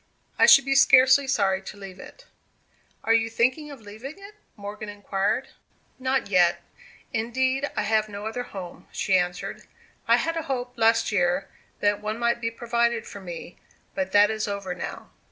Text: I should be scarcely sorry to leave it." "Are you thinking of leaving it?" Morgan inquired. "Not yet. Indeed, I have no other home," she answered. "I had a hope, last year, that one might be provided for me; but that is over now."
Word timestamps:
I 0.39 0.47
should 0.47 0.65
be 0.65 0.73
scarcely 0.73 1.27
sorry 1.27 1.61
to 1.61 1.77
leave 1.77 1.99
it." 1.99 2.25
"Are 3.03 3.13
you 3.13 3.29
thinking 3.29 3.69
of 3.69 3.81
leaving 3.81 4.17
it?" 4.17 4.33
Morgan 4.55 4.89
inquired. 4.89 5.49
"Not 5.99 6.27
yet. 6.27 6.63
Indeed, 7.13 7.69
I 7.77 7.83
have 7.83 8.09
no 8.09 8.25
other 8.25 8.41
home," 8.41 8.87
she 8.91 9.15
answered. 9.15 9.61
"I 10.07 10.15
had 10.17 10.35
a 10.35 10.41
hope, 10.49 10.73
last 10.75 11.11
year, 11.11 11.49
that 11.81 12.01
one 12.01 12.17
might 12.17 12.41
be 12.41 12.49
provided 12.49 13.05
for 13.05 13.21
me; 13.21 13.59
but 13.93 14.11
that 14.11 14.31
is 14.31 14.47
over 14.47 14.73
now." 14.73 15.11